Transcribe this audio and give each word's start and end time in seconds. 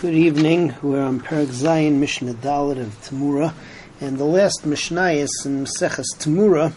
Good 0.00 0.14
evening. 0.14 0.76
We're 0.80 1.02
on 1.02 1.18
Perek 1.18 1.48
Zayin, 1.48 1.94
Mishnah 1.94 2.34
Dalet 2.34 2.80
of 2.80 2.94
Tamura, 3.02 3.52
and 4.00 4.16
the 4.16 4.24
last 4.24 4.62
Mishnayos 4.62 5.44
in 5.44 5.64
Maseches 5.64 6.06
Tamura 6.18 6.72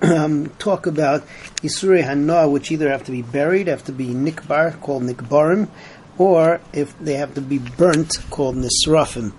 um, 0.00 0.48
talk 0.58 0.86
about 0.86 1.26
Yisurei 1.56 2.02
Hana, 2.02 2.48
which 2.48 2.72
either 2.72 2.90
have 2.90 3.04
to 3.04 3.12
be 3.12 3.20
buried, 3.20 3.66
have 3.66 3.84
to 3.84 3.92
be 3.92 4.06
nikbar, 4.06 4.80
called 4.80 5.02
nikbarim, 5.02 5.68
or 6.16 6.62
if 6.72 6.98
they 6.98 7.16
have 7.16 7.34
to 7.34 7.42
be 7.42 7.58
burnt, 7.58 8.16
called 8.30 8.56
nisrafim. 8.56 9.34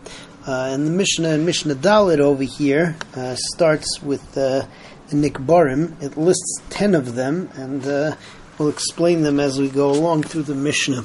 Uh, 0.47 0.69
and 0.69 0.85
the 0.85 0.91
Mishnah 0.91 1.29
and 1.29 1.47
Mishnah 1.47 1.73
Dalet 1.73 2.19
over 2.19 2.43
here 2.43 2.95
uh, 3.15 3.33
starts 3.35 4.03
with 4.03 4.37
uh, 4.37 4.67
nikbarim. 5.09 5.99
It 5.99 6.15
lists 6.15 6.61
ten 6.69 6.93
of 6.93 7.15
them, 7.15 7.49
and 7.55 7.87
uh, 7.87 8.15
we'll 8.59 8.69
explain 8.69 9.23
them 9.23 9.39
as 9.39 9.57
we 9.57 9.67
go 9.67 9.89
along 9.89 10.21
through 10.21 10.43
the 10.43 10.53
Mishnah. 10.53 11.03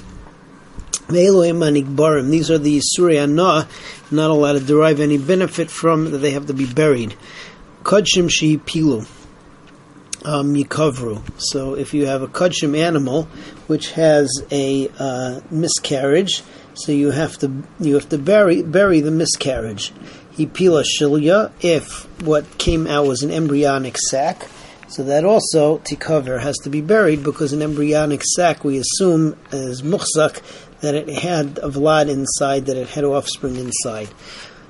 These 1.09 2.51
are 2.51 2.59
the 2.59 2.83
Anah, 3.19 3.69
not 4.11 4.31
allowed 4.31 4.53
to 4.53 4.61
derive 4.61 5.01
any 5.01 5.17
benefit 5.17 5.71
from, 5.71 6.11
that 6.11 6.19
they 6.19 6.33
have 6.33 6.47
to 6.47 6.55
be 6.55 6.67
buried. 6.67 7.17
Kodshim 7.83 8.31
Shi 8.31 8.59
Pilu. 8.59 9.07
Um, 10.25 10.55
yikavru. 10.55 11.23
So 11.39 11.75
if 11.75 11.95
you 11.95 12.07
have 12.07 12.23
a 12.23 12.27
kodshim 12.27 12.77
animal 12.77 13.29
which 13.69 13.93
has 13.93 14.29
a 14.51 14.91
uh, 14.99 15.41
miscarriage, 15.51 16.43
so 16.75 16.93
you 16.93 17.13
have 17.13 17.39
to 17.39 17.63
you 17.81 17.95
have 17.95 18.09
to 18.09 18.19
bury 18.19 18.63
bury 18.63 19.01
the 19.01 19.13
miscarriage. 19.13 19.93
Hipila 20.37 20.85
shilya 20.85 21.53
if 21.61 22.07
what 22.23 22.59
came 22.59 22.87
out 22.87 23.07
was 23.07 23.23
an 23.23 23.31
embryonic 23.31 23.97
sac, 23.97 24.49
so 24.89 25.05
that 25.05 25.25
also 25.25 25.79
tikaver 25.79 26.41
has 26.41 26.57
to 26.59 26.71
be 26.71 26.81
buried 26.81 27.23
because 27.23 27.53
an 27.53 27.63
embryonic 27.63 28.23
sac 28.25 28.65
we 28.65 28.79
assume 28.79 29.37
is 29.53 29.83
muhzak 29.83 30.43
that 30.81 30.95
it 30.95 31.09
had 31.09 31.59
a 31.59 31.69
vlad 31.69 32.09
inside, 32.09 32.67
that 32.67 32.77
it 32.77 32.89
had 32.89 33.05
offspring 33.05 33.57
inside. 33.57 34.09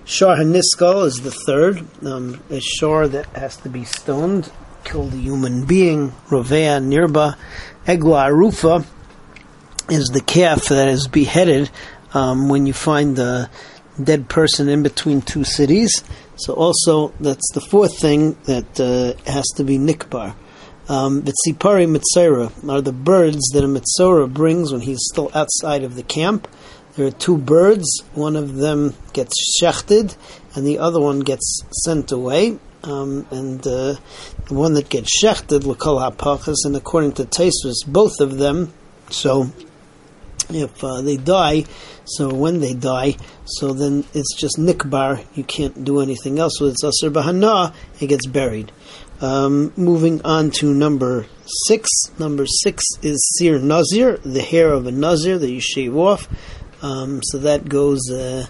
Shar 0.05 0.37
Haniskal 0.37 1.05
is 1.05 1.21
the 1.21 1.31
third, 1.31 1.85
um, 2.05 2.43
a 2.49 2.61
shar 2.61 3.09
that 3.09 3.27
has 3.37 3.57
to 3.59 3.69
be 3.69 3.85
stoned, 3.85 4.51
killed 4.85 5.13
a 5.13 5.19
human 5.19 5.67
being. 5.67 6.13
Rovea 6.29 6.81
Nirba. 6.83 7.37
Egla 7.87 8.31
Arufa 8.31 8.87
is 9.91 10.09
the 10.09 10.21
calf 10.21 10.67
that 10.67 10.89
is 10.89 11.09
beheaded 11.09 11.71
um, 12.15 12.49
when 12.49 12.67
you 12.67 12.73
find 12.73 13.17
the 13.17 13.51
dead 14.03 14.29
person 14.29 14.69
in 14.69 14.83
between 14.83 15.21
two 15.21 15.45
cities. 15.45 16.03
So 16.37 16.55
also, 16.55 17.13
that's 17.21 17.51
the 17.53 17.61
fourth 17.61 17.99
thing 17.99 18.37
that 18.45 18.81
uh, 18.81 19.31
has 19.31 19.47
to 19.57 19.65
be 19.65 19.77
nikbar. 19.77 20.35
Um, 20.89 21.23
the 21.23 21.33
tzipari 21.33 21.87
mitzera 21.87 22.51
are 22.69 22.81
the 22.81 22.93
birds 22.93 23.51
that 23.53 23.63
a 23.63 23.67
mitzora 23.67 24.33
brings 24.33 24.73
when 24.73 24.81
he's 24.81 25.01
still 25.03 25.31
outside 25.35 25.85
of 25.85 25.97
the 25.97 26.03
camp. 26.03 26.49
There 26.97 27.07
are 27.07 27.13
two 27.13 27.37
birds. 27.37 28.03
One 28.15 28.37
of 28.37 28.57
them 28.57 28.95
gets 29.13 29.61
shechted, 29.63 30.17
and 30.55 30.67
the 30.67 30.79
other 30.79 31.01
one 31.01 31.21
gets 31.21 31.63
sent 31.85 32.11
away. 32.11 32.59
Um, 32.83 33.27
and 33.31 33.61
uh, 33.67 33.97
the 34.47 34.55
one 34.55 34.75
that 34.75 34.89
gets 34.89 35.23
shechted, 35.23 35.65
l'kol 35.65 36.01
hapachas, 36.01 36.65
and 36.65 36.75
according 36.75 37.13
to 37.13 37.25
Taisus, 37.25 37.87
both 37.87 38.21
of 38.21 38.39
them. 38.39 38.73
So, 39.11 39.53
if 40.51 40.83
uh, 40.83 41.01
they 41.03 41.17
die, 41.17 41.65
so 42.05 42.33
when 42.33 42.61
they 42.61 42.75
die, 42.75 43.17
so 43.45 43.73
then 43.73 44.05
it's 44.15 44.35
just 44.35 44.57
nikbar. 44.59 45.25
You 45.35 45.45
can't 45.45 45.85
do 45.85 46.01
anything 46.01 46.39
else. 46.39 46.59
So 46.59 46.67
it's 46.67 46.85
aser 46.85 47.11
bahana. 47.11 47.75
It 48.01 48.07
gets 48.07 48.27
buried. 48.27 48.73
Um, 49.21 49.73
moving 49.77 50.23
on 50.23 50.51
to 50.53 50.73
number 50.73 51.27
six. 51.67 51.91
Number 52.19 52.47
six 52.47 52.85
is 53.03 53.19
Sir 53.37 53.59
Nazir, 53.59 54.19
the 54.19 54.43
hair 54.43 54.73
of 54.73 54.87
a 54.87 54.93
Nazir 54.93 55.39
that 55.39 55.51
you 55.51 55.61
shave 55.61 55.97
off. 55.97 56.29
Um, 56.83 57.21
so 57.25 57.39
that 57.39 57.69
goes 57.69 58.11
uh, 58.11 58.47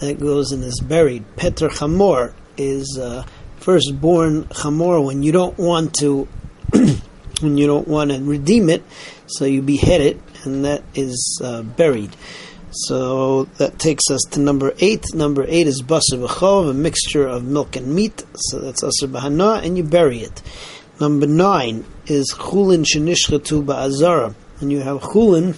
that 0.00 0.18
goes 0.18 0.52
and 0.52 0.64
is 0.64 0.80
buried. 0.80 1.24
Peter 1.36 1.68
Chamor 1.68 2.34
is 2.56 2.98
uh, 3.00 3.24
firstborn 3.56 4.44
Chamor 4.44 5.04
when 5.04 5.22
you 5.22 5.30
don't 5.30 5.56
want 5.56 5.94
to 5.94 6.28
when 7.40 7.58
you 7.58 7.66
don't 7.66 7.88
want 7.88 8.10
to 8.10 8.20
redeem 8.20 8.68
it, 8.68 8.82
so 9.26 9.44
you 9.44 9.62
behead 9.62 10.00
it, 10.00 10.20
and 10.44 10.64
that 10.64 10.82
is 10.94 11.40
uh, 11.42 11.62
buried. 11.62 12.14
So 12.70 13.44
that 13.56 13.78
takes 13.78 14.10
us 14.10 14.20
to 14.32 14.40
number 14.40 14.74
eight. 14.78 15.14
Number 15.14 15.44
eight 15.48 15.66
is 15.66 15.82
basar 15.82 16.18
b'chalav, 16.18 16.70
a 16.70 16.74
mixture 16.74 17.26
of 17.26 17.44
milk 17.44 17.76
and 17.76 17.94
meat. 17.94 18.24
So 18.34 18.60
that's 18.60 18.82
asar 18.82 19.08
b'hana, 19.08 19.64
and 19.64 19.76
you 19.76 19.84
bury 19.84 20.18
it. 20.18 20.42
Number 21.00 21.26
nine 21.26 21.84
is 22.06 22.34
chulin 22.36 22.84
shenishchatu 22.84 23.64
ba'azara, 23.64 24.34
and 24.60 24.70
you 24.70 24.80
have 24.80 25.00
chulin, 25.00 25.56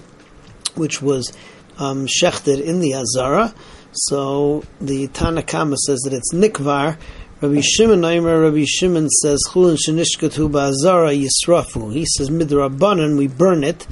which 0.76 1.02
was 1.02 1.32
um, 1.78 2.06
shechted 2.06 2.62
in 2.62 2.80
the 2.80 2.94
azara. 2.94 3.54
So 3.92 4.62
the 4.80 5.08
Tanakama 5.08 5.76
says 5.76 6.00
that 6.00 6.12
it's 6.12 6.32
nikvar. 6.32 6.96
Rabbi 7.42 7.62
Shimon 7.62 8.04
Aimer, 8.04 8.38
Rabbi 8.38 8.66
Shimon 8.66 9.08
says 9.08 9.42
chulin 9.48 9.78
shenishchatu 9.78 10.50
ba'azara 10.50 11.16
yisrafu. 11.16 11.90
He 11.90 12.04
says 12.04 12.28
midrabanan, 12.28 13.16
we 13.16 13.28
burn 13.28 13.64
it 13.64 13.86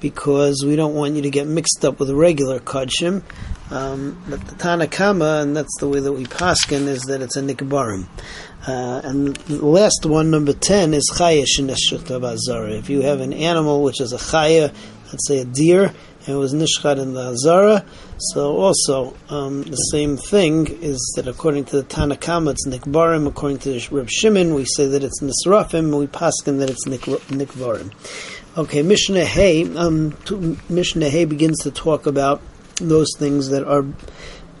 because 0.00 0.64
we 0.66 0.74
don't 0.74 0.96
want 0.96 1.14
you 1.14 1.22
to 1.22 1.30
get 1.30 1.46
mixed 1.46 1.84
up 1.84 2.00
with 2.00 2.10
regular 2.10 2.58
kodshim. 2.58 3.22
Um, 3.70 4.20
but 4.28 4.44
the 4.44 4.56
Tanakama, 4.56 5.42
and 5.42 5.56
that's 5.56 5.78
the 5.78 5.88
way 5.88 6.00
that 6.00 6.12
we 6.12 6.24
paskin, 6.24 6.88
is 6.88 7.02
that 7.02 7.22
it's 7.22 7.36
a 7.36 7.40
nikbarim. 7.40 8.08
Uh, 8.66 9.00
and 9.04 9.36
the 9.36 9.64
last 9.64 10.04
one, 10.04 10.32
number 10.32 10.52
10, 10.52 10.92
is 10.92 11.08
chaya 11.14 11.44
sheneshut 11.44 12.78
If 12.80 12.90
you 12.90 13.02
have 13.02 13.20
an 13.20 13.32
animal 13.32 13.84
which 13.84 14.00
is 14.00 14.12
a 14.12 14.18
chaya, 14.18 14.74
let's 15.12 15.28
say 15.28 15.38
a 15.38 15.44
deer, 15.44 15.94
it 16.28 16.34
was 16.34 16.52
nishchat 16.52 16.98
in 16.98 17.14
the 17.14 17.30
azara, 17.30 17.84
so 18.18 18.56
also 18.56 19.16
um, 19.30 19.62
the 19.62 19.76
same 19.76 20.16
thing 20.16 20.66
is 20.82 21.14
that 21.16 21.26
according 21.26 21.64
to 21.66 21.76
the 21.76 21.84
Tanakama, 21.84 22.50
it's 22.52 22.66
nikbarim. 22.66 23.26
According 23.26 23.58
to 23.60 23.80
Reb 23.90 24.10
Shimon, 24.10 24.54
we 24.54 24.64
say 24.64 24.86
that 24.86 25.02
it's 25.02 25.20
nisrafim, 25.20 25.98
we 25.98 26.06
paskin 26.06 26.58
that 26.58 26.70
it's 26.70 26.86
nikbarim. 26.86 27.92
Okay, 28.56 28.82
Mishnah 28.82 29.24
Hay. 29.24 29.74
Um, 29.74 30.16
Mishnah 30.68 31.08
Hay 31.08 31.24
begins 31.24 31.60
to 31.60 31.70
talk 31.70 32.06
about 32.06 32.42
those 32.76 33.08
things 33.16 33.48
that 33.48 33.66
are 33.66 33.84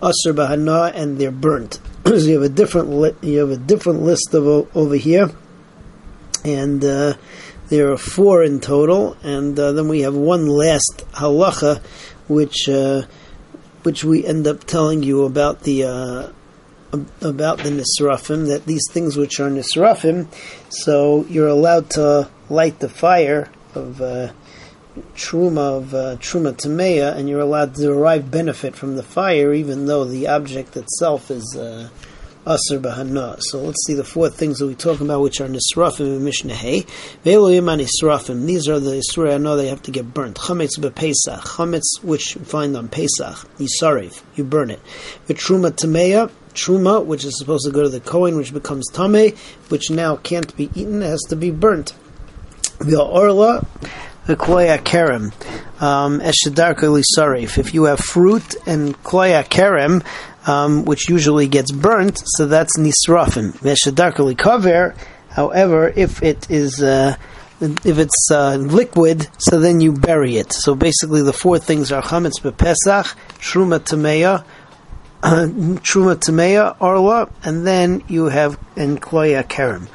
asr 0.00 0.32
bahana 0.32 0.92
and 0.94 1.18
they're 1.18 1.30
burnt. 1.30 1.80
so 2.06 2.14
you 2.14 2.34
have 2.34 2.42
a 2.42 2.48
different 2.48 2.90
li- 2.90 3.16
you 3.22 3.40
have 3.40 3.50
a 3.50 3.56
different 3.56 4.02
list 4.02 4.32
of 4.34 4.46
over 4.76 4.94
here, 4.94 5.30
and 6.44 6.84
uh, 6.84 7.14
there 7.68 7.92
are 7.92 7.98
four 7.98 8.42
in 8.42 8.60
total, 8.60 9.16
and 9.22 9.58
uh, 9.58 9.72
then 9.72 9.88
we 9.88 10.00
have 10.00 10.14
one 10.14 10.46
last 10.46 11.04
halacha, 11.12 11.82
which 12.26 12.68
uh, 12.68 13.02
which 13.82 14.04
we 14.04 14.24
end 14.24 14.46
up 14.46 14.64
telling 14.64 15.02
you 15.02 15.24
about 15.24 15.62
the 15.62 15.84
uh, 15.84 16.32
about 17.20 17.58
the 17.58 17.70
nisrafim 17.70 18.48
that 18.48 18.64
these 18.66 18.84
things 18.90 19.16
which 19.16 19.40
are 19.40 19.50
nisrafim, 19.50 20.26
so 20.70 21.26
you're 21.28 21.48
allowed 21.48 21.90
to 21.90 22.28
light 22.48 22.80
the 22.80 22.88
fire 22.88 23.50
of 23.74 24.00
uh, 24.00 24.32
truma 25.14 25.78
of 25.78 25.94
uh, 25.94 26.16
truma 26.16 26.54
tameya, 26.54 27.14
and 27.14 27.28
you're 27.28 27.40
allowed 27.40 27.74
to 27.74 27.82
derive 27.82 28.30
benefit 28.30 28.74
from 28.74 28.96
the 28.96 29.02
fire, 29.02 29.52
even 29.52 29.86
though 29.86 30.04
the 30.04 30.26
object 30.26 30.76
itself 30.76 31.30
is 31.30 31.56
uh, 31.56 31.88
aser 32.48 32.80
bahana. 32.80 33.36
So 33.40 33.60
let's 33.60 33.84
see 33.86 33.94
the 33.94 34.04
four 34.04 34.30
things 34.30 34.58
that 34.58 34.66
we 34.66 34.74
talk 34.74 35.00
about, 35.00 35.20
which 35.20 35.40
are 35.40 35.48
nisrafim 35.48 36.00
and 36.00 36.24
mishnah 36.24 36.54
hey. 36.54 36.86
nisrafim. 37.24 38.46
These 38.46 38.68
are 38.68 38.80
the 38.80 39.02
isra 39.02 39.34
I 39.34 39.38
know 39.38 39.56
they 39.56 39.68
have 39.68 39.82
to 39.82 39.90
get 39.90 40.14
burnt. 40.14 40.36
Chametz 40.36 40.78
bepesach. 40.78 41.40
Chametz, 41.40 42.02
which 42.02 42.34
you 42.36 42.40
find 42.42 42.76
on 42.76 42.88
Pesach. 42.88 43.46
Yisariv. 43.58 44.22
You 44.34 44.44
burn 44.44 44.70
it. 44.70 44.80
With 45.26 45.36
truma 45.36 45.72
tameya. 45.72 46.30
Truma, 46.54 47.04
which 47.04 47.24
is 47.24 47.38
supposed 47.38 47.66
to 47.66 47.70
go 47.70 47.82
to 47.82 47.88
the 47.88 48.00
Kohen, 48.00 48.36
which 48.36 48.52
becomes 48.52 48.88
tame, 48.92 49.36
which 49.68 49.90
now 49.90 50.16
can't 50.16 50.56
be 50.56 50.70
eaten, 50.74 51.02
has 51.02 51.20
to 51.28 51.36
be 51.36 51.50
burnt. 51.50 51.94
The 52.80 53.00
orla, 53.00 53.64
the 54.26 54.34
kloya 54.34 54.78
kerem, 54.78 55.32
um, 55.80 56.20
eshedarka 56.20 57.58
If 57.58 57.74
you 57.74 57.84
have 57.84 58.00
fruit 58.00 58.56
and 58.66 59.00
kloya 59.04 59.44
kerem, 59.44 60.04
um, 60.48 60.84
which 60.84 61.08
usually 61.08 61.46
gets 61.46 61.70
burnt, 61.70 62.22
so 62.24 62.46
that's 62.46 62.78
nisrafim. 62.78 63.52
Eshedarka 63.58 64.34
kaver. 64.36 64.96
However, 65.28 65.92
if 65.94 66.22
it 66.22 66.50
is 66.50 66.82
uh, 66.82 67.16
if 67.60 67.98
it's 67.98 68.30
uh, 68.30 68.56
liquid, 68.56 69.28
so 69.38 69.60
then 69.60 69.80
you 69.80 69.92
bury 69.92 70.36
it. 70.36 70.52
So 70.52 70.74
basically, 70.74 71.22
the 71.22 71.32
four 71.32 71.58
things 71.58 71.92
are 71.92 72.02
chametz 72.02 72.40
bepesach, 72.40 73.14
truma 73.38 73.78
tameya, 73.80 74.44
truma 75.22 76.16
tameya, 76.16 76.76
arla, 76.80 77.28
and 77.44 77.66
then 77.66 78.02
you 78.08 78.26
have 78.26 78.58
and 78.74 79.00
kloya 79.00 79.44
kerem. 79.44 79.88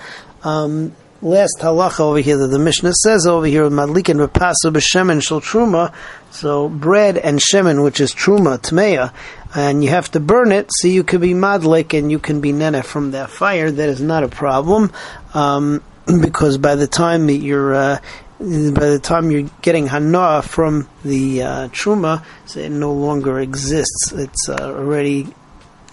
Um, 0.46 0.96
last 1.24 1.60
halacha 1.62 2.02
over 2.02 2.20
here 2.20 2.38
that 2.38 2.48
the 2.48 2.60
Mishnah 2.60 2.94
says 2.94 3.26
over 3.26 3.46
here, 3.46 3.70
Madlik 3.70 4.10
and 4.10 4.20
Rapasu 4.20 4.72
b'shemen 4.72 5.24
shel 5.24 5.42
truma, 5.42 5.94
so 6.32 6.68
bread 6.70 7.18
and 7.18 7.40
shemen, 7.40 7.84
which 7.84 8.00
is 8.00 8.14
truma, 8.14 8.60
tmeya, 8.60 9.14
and 9.56 9.84
you 9.84 9.90
have 9.90 10.12
to 10.12 10.20
burn 10.20 10.52
it, 10.52 10.70
so 10.72 10.88
you 10.88 11.04
can 11.04 11.22
be 11.22 11.34
madlik 11.34 11.98
and 11.98 12.12
you 12.12 12.20
can 12.20 12.42
be 12.42 12.52
nene 12.52 12.82
from 12.84 13.12
that 13.12 13.30
fire. 13.30 13.72
That 13.72 13.90
is 13.90 14.02
not 14.02 14.24
a 14.24 14.28
problem, 14.28 14.92
um, 15.34 15.82
because 16.22 16.58
by 16.58 16.76
the 16.76 16.88
time 16.88 17.30
you're 17.30 17.74
uh, 17.74 18.00
by 18.40 18.90
the 18.90 19.00
time 19.02 19.32
you're 19.32 19.50
getting 19.62 19.88
hana 19.88 20.42
from 20.42 20.90
the 21.06 21.44
uh, 21.44 21.68
truma, 21.70 22.26
so 22.46 22.60
it 22.60 22.70
no 22.70 22.94
longer 22.94 23.40
exists. 23.40 24.12
It's 24.12 24.50
uh, 24.50 24.56
already 24.60 25.28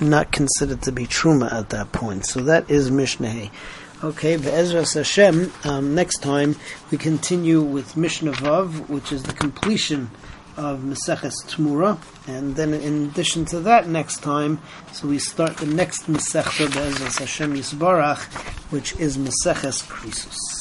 not 0.01 0.33
considered 0.33 0.83
to 0.83 0.93
be 0.93 1.07
truma 1.07 1.53
at 1.53 1.69
that 1.71 1.93
point. 1.93 2.27
So 2.27 2.41
that 2.41 2.71
is 2.71 2.91
Mishnah. 2.91 3.51
Okay, 4.03 4.39
Be'ezras 4.39 4.95
Hashem, 4.95 5.53
um, 5.65 5.95
next 5.95 6.23
time 6.23 6.57
we 6.91 6.97
continue 6.97 7.61
with 7.61 7.99
Mishnah 7.99 8.33
Vav, 8.33 8.89
which 8.89 9.13
is 9.13 9.25
the 9.25 9.35
completion 9.35 10.11
of 10.57 10.81
Maseches 10.81 11.35
Tmura, 11.47 11.99
and 12.27 12.57
then 12.57 12.73
in 12.73 13.09
addition 13.11 13.45
to 13.45 13.61
that, 13.61 13.89
next 13.89 14.23
time, 14.23 14.59
so 14.91 15.07
we 15.07 15.19
start 15.19 15.59
the 15.59 15.67
next 15.67 16.07
Masechta 16.07 16.73
Be'ezras 16.73 17.19
Hashem 17.19 17.53
Yisbarach, 17.53 18.23
which 18.71 18.97
is 18.97 19.19
Maseches 19.19 19.87
Krisus. 19.87 20.60